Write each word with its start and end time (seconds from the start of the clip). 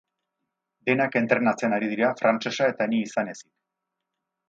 Denak 0.91 1.17
entrenatzen 1.21 1.77
ari 1.79 1.91
dira 1.93 2.11
frantsesa 2.25 2.73
eta 2.75 2.91
ni 2.95 3.07
izan 3.11 3.35
ezik. 3.37 3.51